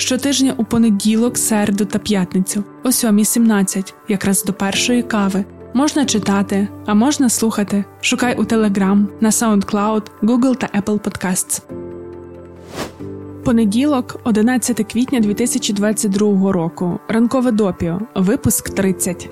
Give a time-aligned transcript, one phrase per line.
[0.00, 5.44] Щотижня у понеділок, середу та п'ятницю о 7.17, якраз до першої кави.
[5.74, 7.84] Можна читати, а можна слухати.
[8.00, 11.62] Шукай у Telegram, на SoundCloud, Google та Apple Podcasts.
[13.44, 17.00] Понеділок, 11 квітня 2022 року.
[17.08, 18.00] Ранкове допіо.
[18.14, 19.30] Випуск 30.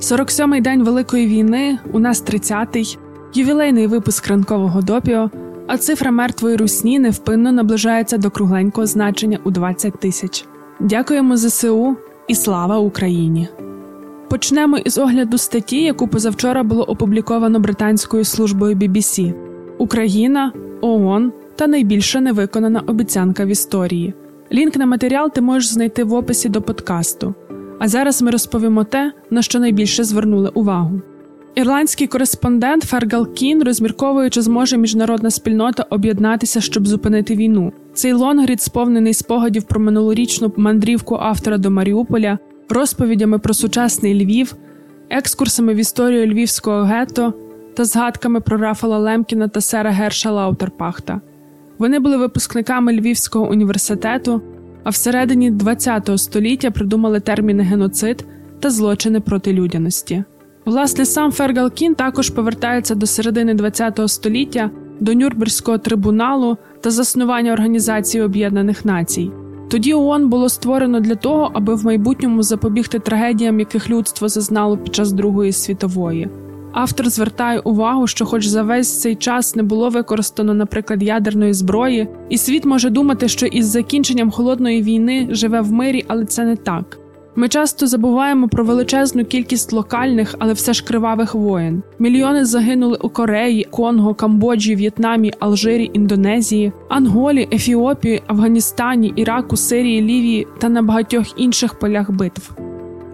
[0.00, 1.78] 47-й день Великої війни.
[1.92, 2.98] У нас 30-й.
[3.34, 5.30] Ювілейний випуск ранкового допіо.
[5.66, 10.44] А цифра мертвої русні невпинно наближається до кругленького значення у 20 тисяч.
[10.80, 11.96] Дякуємо ЗСУ
[12.28, 13.48] і слава Україні!
[14.30, 19.34] Почнемо із огляду статті, яку позавчора було опубліковано британською службою BBC.
[19.78, 24.14] Україна, ООН та найбільша невиконана обіцянка в історії.
[24.52, 27.34] Лінк на матеріал ти можеш знайти в описі до подкасту.
[27.78, 31.00] А зараз ми розповімо те, на що найбільше звернули увагу.
[31.54, 37.72] Ірландський кореспондент Фергал Кін розмірковує, чи зможе міжнародна спільнота об'єднатися, щоб зупинити війну.
[37.94, 44.56] Цей лонгрід сповнений спогадів про минулорічну мандрівку автора до Маріуполя, розповідями про сучасний Львів,
[45.10, 47.34] екскурсами в історію львівського гетто
[47.74, 51.20] та згадками про Рафала Лемкіна та сера Герша Лаутерпахта.
[51.78, 54.42] Вони були випускниками Львівського університету,
[54.84, 58.24] а всередині ХХ століття придумали терміни геноцид
[58.60, 60.24] та злочини проти людяності.
[60.64, 67.52] Власне, сам Фергал Кін також повертається до середини ХХ століття, до Нюрнберзького трибуналу та заснування
[67.52, 69.30] Організації Об'єднаних Націй.
[69.70, 74.94] Тоді ООН було створено для того, аби в майбутньому запобігти трагедіям, яких людство зазнало під
[74.94, 76.28] час Другої світової.
[76.72, 82.08] Автор звертає увагу, що, хоч за весь цей час не було використано, наприклад, ядерної зброї,
[82.28, 86.56] і світ може думати, що із закінченням холодної війни живе в мирі, але це не
[86.56, 86.98] так.
[87.36, 91.82] Ми часто забуваємо про величезну кількість локальних, але все ж кривавих воєн.
[91.98, 100.46] Мільйони загинули у Кореї, Конго, Камбоджі, В'єтнамі, Алжирі, Індонезії, Анголі, Ефіопії, Афганістані, Іраку, Сирії, Лівії
[100.58, 102.50] та на багатьох інших полях битв.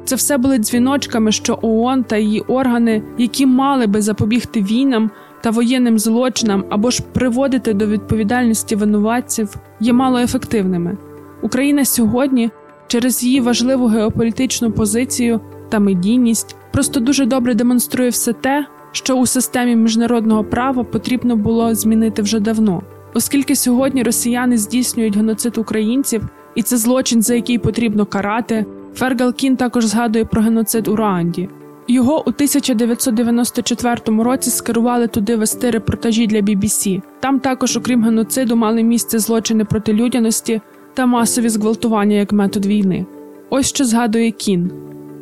[0.05, 5.51] Це все були дзвіночками, що ООН та її органи, які мали би запобігти війнам та
[5.51, 10.97] воєнним злочинам або ж приводити до відповідальності винуватців, є малоефективними.
[11.43, 12.51] Україна сьогодні
[12.89, 19.27] через її важливу геополітичну позицію та медійність просто дуже добре демонструє все те, що у
[19.27, 22.83] системі міжнародного права потрібно було змінити вже давно,
[23.15, 28.67] оскільки сьогодні росіяни здійснюють геноцид українців, і це злочин, за який потрібно карати.
[28.95, 31.49] Фергал Кін також згадує про геноцид у Руанді.
[31.89, 37.03] Його у 1994 році скерували туди вести репортажі для BBC.
[37.21, 40.61] Там також, окрім геноциду, мали місце злочини проти людяності,
[40.95, 43.07] та масові зґвалтування як метод війни.
[43.51, 44.71] Ось що згадує кін.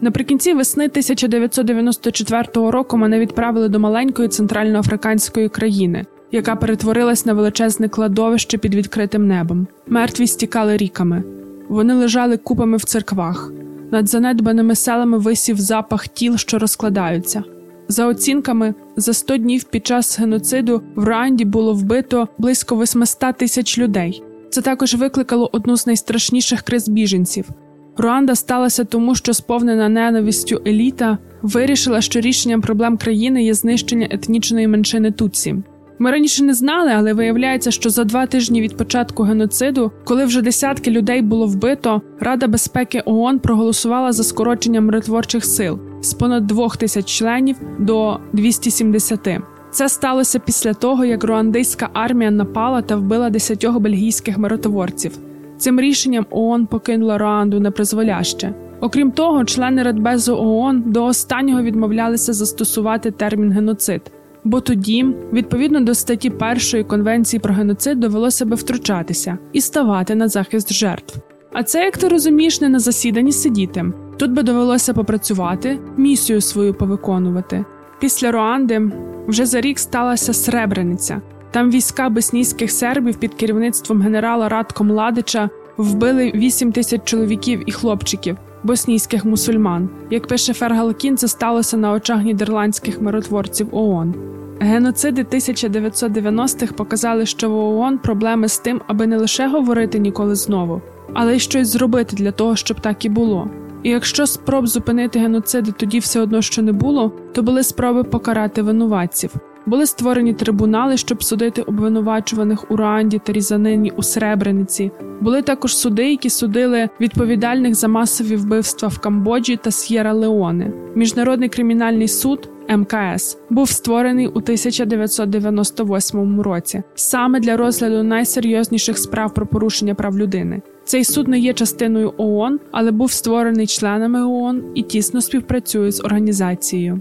[0.00, 8.58] Наприкінці весни 1994 року мене відправили до маленької центральноафриканської країни, яка перетворилась на величезне кладовище
[8.58, 9.66] під відкритим небом.
[9.86, 11.22] Мертві стікали ріками.
[11.68, 13.52] Вони лежали купами в церквах.
[13.90, 17.42] Над занедбаними селами висів запах тіл, що розкладаються.
[17.88, 23.78] За оцінками, за 100 днів під час геноциду в Руанді було вбито близько 800 тисяч
[23.78, 24.22] людей.
[24.50, 27.48] Це також викликало одну з найстрашніших криз біженців.
[27.96, 34.68] Руанда сталася тому, що сповнена ненавистю еліта вирішила, що рішенням проблем країни є знищення етнічної
[34.68, 35.56] меншини Тутсі.
[35.98, 40.42] Ми раніше не знали, але виявляється, що за два тижні від початку геноциду, коли вже
[40.42, 46.76] десятки людей було вбито, Рада безпеки ООН проголосувала за скорочення миротворчих сил з понад двох
[46.76, 49.28] тисяч членів до 270.
[49.76, 55.18] Це сталося після того, як руандийська армія напала та вбила десятьох бельгійських миротворців.
[55.58, 58.54] Цим рішенням ООН покинула Руанду непризволяще.
[58.80, 64.02] Окрім того, члени Радбезу ООН до останнього відмовлялися застосувати термін геноцид,
[64.44, 70.28] бо тоді, відповідно до статті першої конвенції про геноцид, довелося би втручатися і ставати на
[70.28, 71.18] захист жертв.
[71.52, 73.84] А це, як ти розумієш, не на засіданні сидіти.
[74.16, 77.64] Тут би довелося попрацювати, місію свою повиконувати.
[77.98, 78.82] Після Руанди
[79.28, 81.20] вже за рік сталася Сребрениця.
[81.50, 88.36] Там війська боснійських сербів під керівництвом генерала Радко Младича вбили 8 тисяч чоловіків і хлопчиків,
[88.62, 89.88] боснійських мусульман.
[90.10, 94.14] Як пише Фергалкін, це сталося на очах нідерландських миротворців ООН.
[94.60, 100.82] Геноциди 1990-х показали, що в ООН проблеми з тим, аби не лише говорити ніколи знову,
[101.14, 103.50] але й щось зробити для того, щоб так і було.
[103.86, 108.62] І якщо спроб зупинити геноциди тоді все одно що не було, то були спроби покарати
[108.62, 109.34] винуватців.
[109.66, 114.90] Були створені трибунали, щоб судити обвинувачуваних у Руанді та різанині у Сребрениці.
[115.20, 120.72] Були також суди, які судили відповідальних за масові вбивства в Камбоджі та С'єра Леоне.
[120.94, 129.46] Міжнародний кримінальний суд МКС був створений у 1998 році саме для розгляду найсерйозніших справ про
[129.46, 130.62] порушення прав людини.
[130.86, 136.04] Цей суд не є частиною ООН, але був створений членами ООН і тісно співпрацює з
[136.04, 137.00] організацією.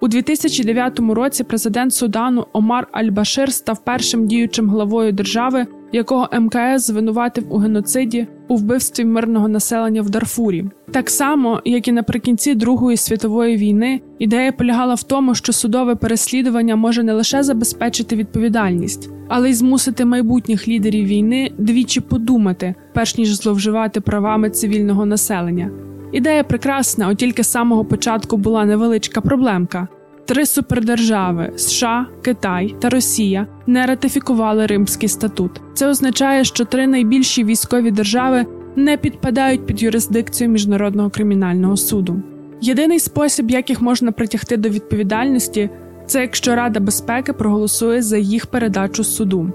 [0.00, 7.54] У 2009 році президент Судану Омар Аль-Башир став першим діючим главою держави, якого МКС звинуватив
[7.54, 10.64] у геноциді у вбивстві мирного населення в Дарфурі.
[10.92, 16.76] Так само, як і наприкінці Другої світової війни, ідея полягала в тому, що судове переслідування
[16.76, 23.28] може не лише забезпечити відповідальність, але й змусити майбутніх лідерів війни двічі подумати, перш ніж
[23.28, 25.70] зловживати правами цивільного населення.
[26.12, 29.88] Ідея прекрасна, от тільки з самого початку була невеличка проблемка.
[30.26, 35.60] Три супердержави США, Китай та Росія не ратифікували Римський статут.
[35.74, 38.46] Це означає, що три найбільші військові держави
[38.76, 42.22] не підпадають під юрисдикцію міжнародного кримінального суду.
[42.60, 45.70] Єдиний спосіб, як їх можна притягти до відповідальності,
[46.06, 49.52] це якщо Рада безпеки проголосує за їх передачу суду.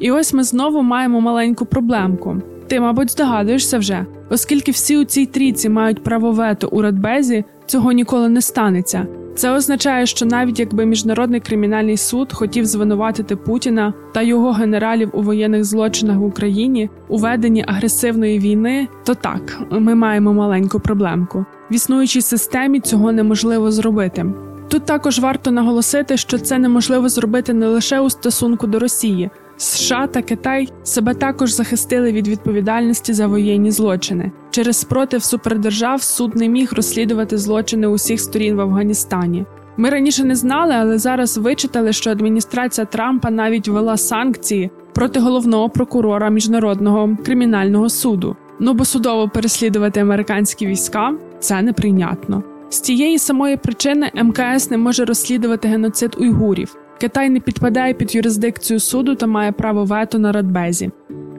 [0.00, 2.36] І ось ми знову маємо маленьку проблемку.
[2.66, 7.92] Ти, мабуть, здогадуєшся вже, оскільки всі у цій трійці мають право вето у Радбезі, цього
[7.92, 9.06] ніколи не станеться.
[9.34, 15.22] Це означає, що навіть якби міжнародний кримінальний суд хотів звинуватити Путіна та його генералів у
[15.22, 21.44] воєнних злочинах в Україні у веденні агресивної війни, то так ми маємо маленьку проблемку.
[21.70, 24.26] В існуючій системі цього неможливо зробити.
[24.68, 29.30] Тут також варто наголосити, що це неможливо зробити не лише у стосунку до Росії.
[29.56, 34.32] США та Китай себе також захистили від відповідальності за воєнні злочини.
[34.50, 39.44] Через спротив супердержав суд не міг розслідувати злочини усіх сторін в Афганістані.
[39.76, 45.68] Ми раніше не знали, але зараз вичитали, що адміністрація Трампа навіть ввела санкції проти головного
[45.68, 48.36] прокурора міжнародного кримінального суду.
[48.60, 52.42] Ну бо судово переслідувати американські війська це неприйнятно.
[52.68, 56.76] З цієї самої причини МКС не може розслідувати геноцид уйгурів.
[57.00, 60.90] Китай не підпадає під юрисдикцію суду та має право вето на Радбезі.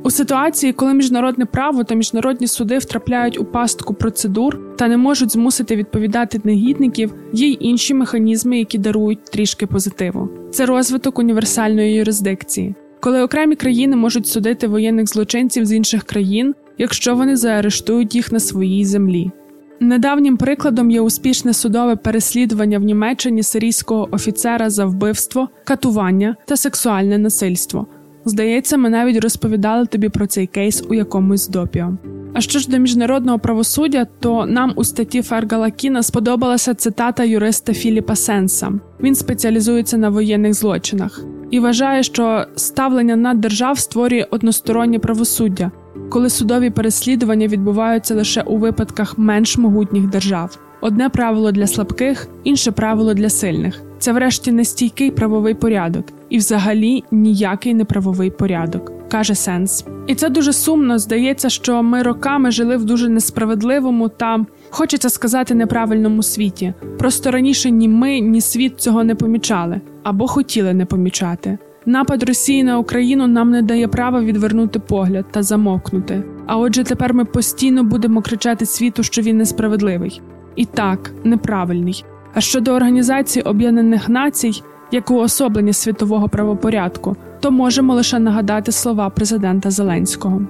[0.04, 5.32] У ситуації, коли міжнародне право та міжнародні суди втрапляють у пастку процедур та не можуть
[5.32, 10.30] змусити відповідати негідників, є й інші механізми, які дарують трішки позитиву.
[10.52, 17.16] Це розвиток універсальної юрисдикції, коли окремі країни можуть судити воєнних злочинців з інших країн, якщо
[17.16, 19.32] вони заарештують їх на своїй землі.
[19.80, 27.18] Недавнім прикладом є успішне судове переслідування в Німеччині сирійського офіцера за вбивство, катування та сексуальне
[27.18, 27.88] насильство.
[28.26, 31.98] Здається, ми навіть розповідали тобі про цей кейс у якомусь допіо.
[32.34, 37.74] А що ж до міжнародного правосуддя, то нам у статті Фергала Кіна сподобалася цитата юриста
[37.74, 38.72] Філіпа Сенса.
[39.00, 45.72] Він спеціалізується на воєнних злочинах і вважає, що ставлення наддержав створює одностороннє правосуддя,
[46.10, 50.60] коли судові переслідування відбуваються лише у випадках менш могутніх держав.
[50.82, 53.82] Одне правило для слабких, інше правило для сильних.
[54.00, 59.86] Це, врешті, нестійкий правовий порядок, і, взагалі, ніякий неправовий порядок, каже Сенс.
[60.08, 61.00] І це дуже сумно.
[61.00, 66.74] Здається, що ми роками жили в дуже несправедливому та хочеться сказати неправильному світі.
[67.00, 71.58] Просто раніше ні ми, ні світ цього не помічали або хотіли не помічати.
[71.88, 76.24] Напад Росії на Україну нам не дає права відвернути погляд та замовкнути.
[76.48, 80.22] А отже, тепер ми постійно будемо кричати світу, що він несправедливий.
[80.56, 82.06] І так, неправильний.
[82.34, 84.62] А щодо Організації Об'єднаних Націй,
[84.92, 90.42] як уособлення світового правопорядку, то можемо лише нагадати слова президента Зеленського.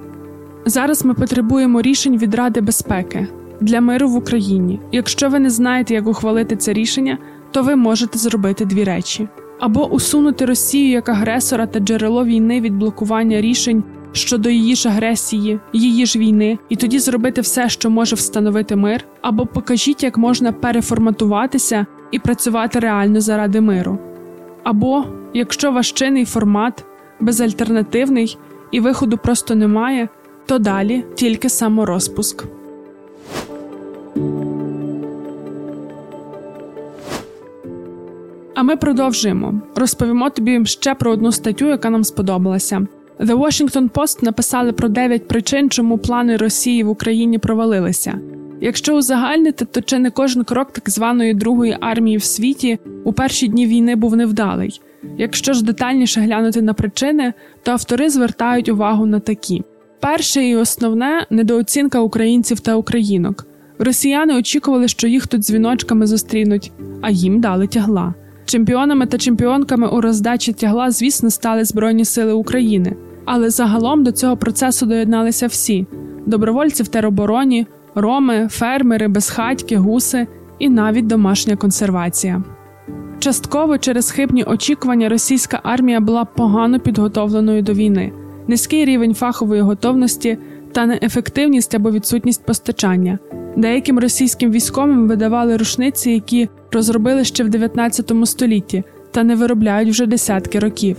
[0.66, 3.28] Зараз ми потребуємо рішень від Ради безпеки
[3.60, 4.80] для миру в Україні.
[4.92, 7.18] Якщо ви не знаєте, як ухвалити це рішення,
[7.50, 9.28] то ви можете зробити дві речі
[9.60, 15.60] або усунути Росію як агресора та джерело війни від блокування рішень щодо її ж агресії,
[15.72, 20.52] її ж війни, і тоді зробити все, що може встановити мир, або покажіть, як можна
[20.52, 23.98] переформатуватися і працювати реально заради миру.
[24.62, 26.84] Або якщо ваш чинний формат
[27.20, 28.38] безальтернативний
[28.70, 30.08] і виходу просто немає,
[30.46, 32.44] то далі тільки саморозпуск.
[38.66, 39.60] Ми продовжуємо.
[39.74, 42.86] Розповімо тобі ще про одну статтю, яка нам сподобалася.
[43.20, 48.18] The Washington Post написали про 9 причин, чому плани Росії в Україні провалилися.
[48.60, 53.48] Якщо узагальнити, то чи не кожен крок так званої другої армії в світі у перші
[53.48, 54.80] дні війни був невдалий.
[55.18, 57.32] Якщо ж детальніше глянути на причини,
[57.62, 59.62] то автори звертають увагу на такі:
[60.00, 63.46] перше і основне недооцінка українців та українок.
[63.78, 68.14] Росіяни очікували, що їх тут дзвіночками зустрінуть, а їм дали тягла.
[68.46, 74.36] Чемпіонами та чемпіонками у роздачі тягла, звісно, стали Збройні Сили України, але загалом до цього
[74.36, 75.86] процесу доєдналися всі:
[76.26, 80.26] добровольці в теробороні, роми, фермери, безхатьки, гуси
[80.58, 82.42] і навіть домашня консервація.
[83.18, 88.12] Частково через хибні очікування російська армія була погано підготовленою до війни,
[88.48, 90.38] низький рівень фахової готовності
[90.72, 93.18] та неефективність або відсутність постачання.
[93.56, 100.06] Деяким російським військовим видавали рушниці, які розробили ще в 19 столітті та не виробляють вже
[100.06, 100.96] десятки років.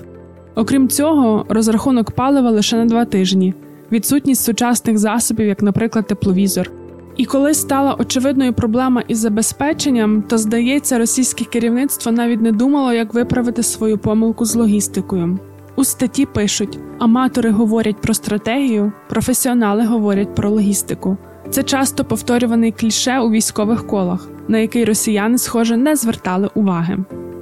[0.55, 3.53] Окрім цього, розрахунок палива лише на два тижні,
[3.91, 6.71] відсутність сучасних засобів, як, наприклад, тепловізор.
[7.17, 13.13] І коли стала очевидною проблема із забезпеченням, то здається, російське керівництво навіть не думало, як
[13.13, 15.39] виправити свою помилку з логістикою.
[15.75, 21.17] У статті пишуть: аматори говорять про стратегію, професіонали говорять про логістику.
[21.49, 26.97] Це часто повторюваний кліше у військових колах, на який росіяни, схоже, не звертали уваги.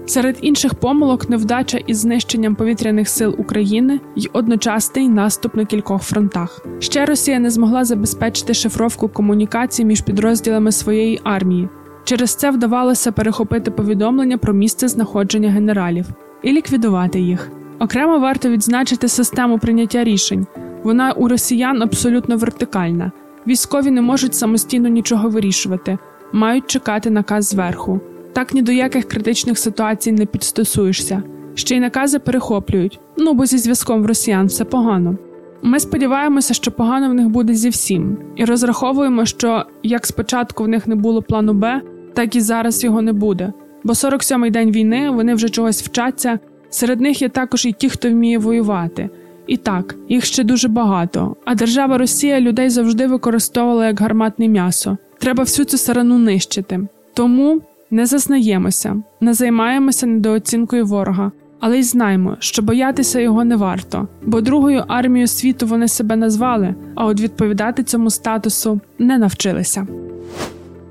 [0.07, 6.65] Серед інших помилок невдача із знищенням повітряних сил України й одночасний наступ на кількох фронтах.
[6.79, 11.69] Ще Росія не змогла забезпечити шифровку комунікацій між підрозділами своєї армії.
[12.03, 16.05] Через це вдавалося перехопити повідомлення про місце знаходження генералів
[16.43, 17.51] і ліквідувати їх.
[17.79, 20.47] Окремо варто відзначити систему прийняття рішень.
[20.83, 23.11] Вона у росіян абсолютно вертикальна.
[23.47, 25.97] Військові не можуть самостійно нічого вирішувати,
[26.35, 27.99] мають чекати наказ зверху.
[28.33, 31.23] Так ні до яких критичних ситуацій не підстосуєшся.
[31.53, 32.99] Ще й накази перехоплюють.
[33.17, 35.17] Ну бо зі зв'язком в росіян все погано.
[35.61, 40.67] Ми сподіваємося, що погано в них буде зі всім, і розраховуємо, що як спочатку в
[40.67, 41.81] них не було плану Б,
[42.13, 43.53] так і зараз його не буде.
[43.83, 46.39] Бо 47-й день війни вони вже чогось вчаться.
[46.69, 49.09] Серед них є також і ті, хто вміє воювати.
[49.47, 51.35] І так, їх ще дуже багато.
[51.45, 54.97] А держава Росія людей завжди використовувала як гарматне м'ясо.
[55.19, 56.87] Треба всю цю сарану нищити.
[57.13, 64.07] Тому не зазнаємося, не займаємося недооцінкою ворога, але й знаємо, що боятися його не варто,
[64.25, 69.87] бо другою армією світу вони себе назвали, а от відповідати цьому статусу не навчилися.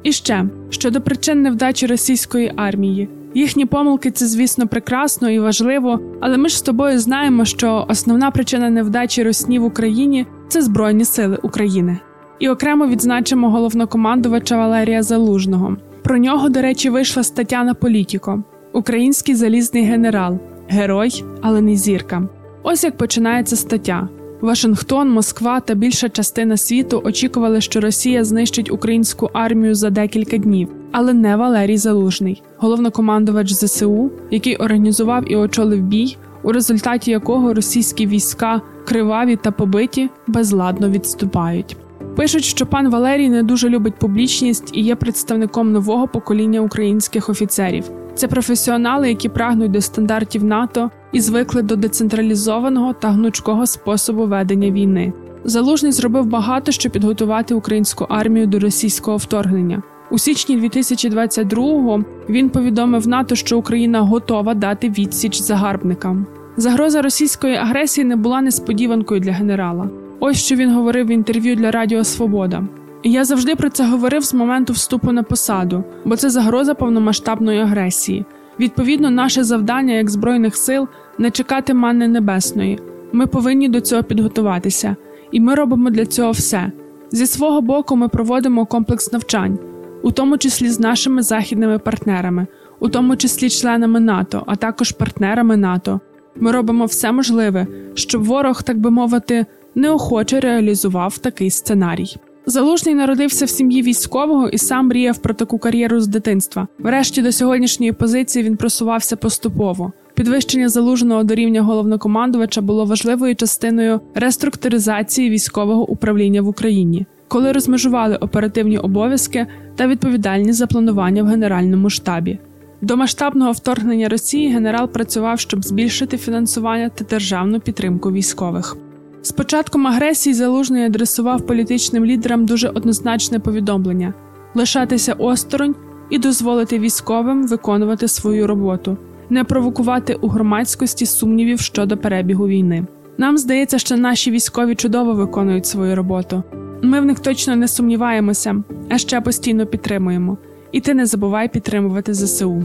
[0.02, 3.09] І ще щодо причин невдачі російської армії.
[3.35, 8.31] Їхні помилки це, звісно, прекрасно і важливо, але ми ж з тобою знаємо, що основна
[8.31, 11.99] причина невдачі Росні в Україні це Збройні Сили України.
[12.38, 15.76] І окремо відзначимо головнокомандувача Валерія Залужного.
[16.03, 20.38] Про нього, до речі, вийшла стаття на Політіко: Український залізний генерал,
[20.69, 22.29] герой, але не зірка.
[22.62, 24.09] Ось як починається стаття.
[24.41, 30.69] Вашингтон, Москва та більша частина світу очікували, що Росія знищить українську армію за декілька днів,
[30.93, 38.07] але не Валерій Залужний, головнокомандувач ЗСУ, який організував і очолив бій, у результаті якого російські
[38.07, 41.76] війська криваві та побиті безладно відступають.
[42.16, 47.85] Пишуть, що пан Валерій не дуже любить публічність і є представником нового покоління українських офіцерів.
[48.14, 54.71] Це професіонали, які прагнуть до стандартів НАТО і звикли до децентралізованого та гнучкого способу ведення
[54.71, 55.12] війни.
[55.44, 59.83] Залужний зробив багато, щоб підготувати українську армію до російського вторгнення.
[60.11, 66.26] У січні 2022-го він повідомив НАТО, що Україна готова дати відсіч загарбникам.
[66.56, 69.90] Загроза російської агресії не була несподіванкою для генерала.
[70.26, 72.64] Ось що він говорив в інтерв'ю для Радіо Свобода.
[73.02, 77.61] І я завжди про це говорив з моменту вступу на посаду, бо це загроза повномасштабної
[77.61, 78.25] агресії.
[78.61, 80.88] Відповідно, наше завдання як збройних сил
[81.19, 82.78] не чекати манни небесної.
[83.12, 84.97] Ми повинні до цього підготуватися,
[85.33, 86.73] і ми робимо для цього все.
[87.11, 89.59] Зі свого боку, ми проводимо комплекс навчань,
[90.02, 92.47] у тому числі з нашими західними партнерами,
[92.81, 96.00] у тому числі членами НАТО, а також партнерами НАТО.
[96.37, 102.16] Ми робимо все можливе, щоб ворог, так би мовити, неохоче реалізував такий сценарій.
[102.47, 106.69] Залужний народився в сім'ї військового і сам мріяв про таку кар'єру з дитинства.
[106.78, 109.93] Врешті до сьогоднішньої позиції він просувався поступово.
[110.14, 118.16] Підвищення залуженого до рівня головнокомандувача було важливою частиною реструктуризації військового управління в Україні, коли розмежували
[118.16, 122.38] оперативні обов'язки та відповідальність за планування в генеральному штабі.
[122.81, 128.76] До масштабного вторгнення Росії генерал працював, щоб збільшити фінансування та державну підтримку військових.
[129.25, 134.14] З початком агресії залужний адресував політичним лідерам дуже однозначне повідомлення:
[134.54, 135.75] лишатися осторонь
[136.11, 138.97] і дозволити військовим виконувати свою роботу.
[139.31, 142.87] не провокувати у громадськості сумнівів щодо перебігу війни.
[143.19, 146.43] Нам здається, що наші військові чудово виконують свою роботу.
[146.83, 150.38] Ми в них точно не сумніваємося, а ще постійно підтримуємо.
[150.73, 152.64] І ти не забувай підтримувати ЗСУ.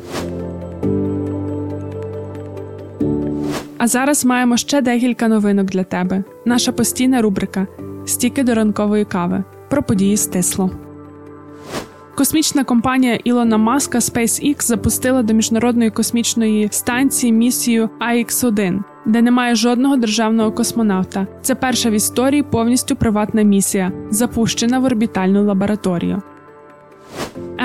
[3.80, 6.24] А зараз маємо ще декілька новинок для тебе.
[6.46, 7.68] Наша постійна рубрика
[8.06, 10.72] Стіки до ранкової кави про події стисло.
[12.16, 19.96] Космічна компанія Ілона Маска SpaceX запустила до міжнародної космічної станції місію AX-1, де немає жодного
[19.96, 21.28] державного космонавта.
[21.42, 26.22] Це перша в історії повністю приватна місія, запущена в орбітальну лабораторію.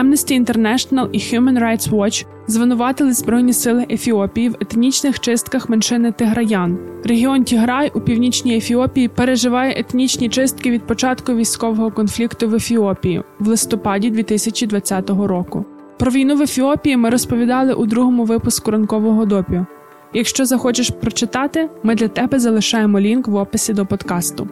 [0.02, 6.78] Amnesty International і Human Rights Watch звинуватили Збройні сили Ефіопії в етнічних чистках меншини Тиграян.
[7.04, 13.48] Регіон Тіграй у північній Ефіопії переживає етнічні чистки від початку військового конфлікту в Ефіопії в
[13.48, 15.64] листопаді 2020 року.
[15.98, 19.66] Про війну в Ефіопії ми розповідали у другому випуску ранкового допіо.
[20.14, 24.48] Якщо захочеш прочитати, ми для тебе залишаємо лінк в описі до подкасту.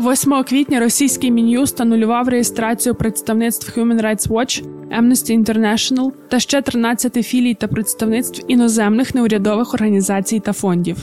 [0.00, 4.64] 8 квітня російський мін'юст анулював реєстрацію представництв Human Rights Watch,
[5.00, 10.96] Amnesty International та ще 13 філій та представництв іноземних неурядових організацій та фондів.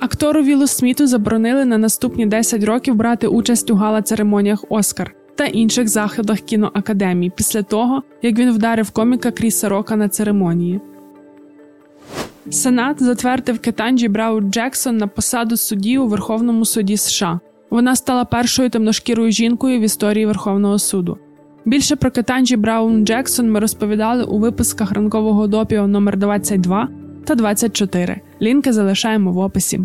[0.00, 5.88] Актору Вілу Сміту заборонили на наступні 10 років брати участь у гала-церемоніях Оскар та інших
[5.88, 10.80] заходах кіноакадемії після того, як він вдарив коміка Кріса Рока на церемонії.
[12.50, 17.40] Сенат затвердив Кетанджі Браун Джексон на посаду судді у Верховному суді США.
[17.70, 21.18] Вона стала першою темношкірою жінкою в історії Верховного суду.
[21.64, 26.88] Більше про Кетанджі Браун Джексон ми розповідали у випусках ранкового допіо номер 22
[27.24, 28.20] та 24.
[28.42, 29.80] Лінки залишаємо в описі.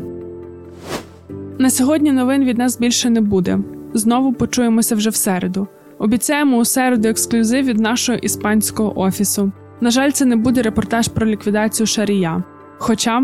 [1.59, 3.59] На сьогодні новин від нас більше не буде.
[3.93, 5.67] Знову почуємося вже в середу.
[5.99, 9.51] Обіцяємо у середу ексклюзив від нашого іспанського офісу.
[9.81, 12.43] На жаль, це не буде репортаж про ліквідацію шарія.
[12.77, 13.23] Хоча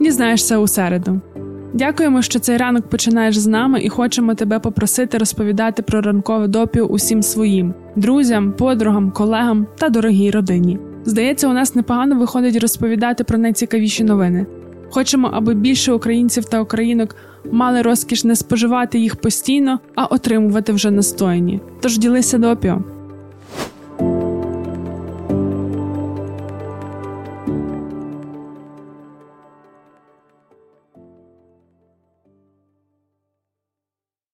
[0.00, 1.20] дізнаєшся у середу.
[1.74, 6.84] Дякуємо, що цей ранок починаєш з нами і хочемо тебе попросити розповідати про ранкове допіо
[6.84, 10.78] усім своїм друзям, подругам, колегам та дорогій родині.
[11.04, 14.46] Здається, у нас непогано виходить розповідати про найцікавіші новини.
[14.90, 17.16] Хочемо, аби більше українців та українок
[17.52, 21.60] мали розкіш не споживати їх постійно, а отримувати вже настояні.
[21.80, 22.82] Тож ділися допіо.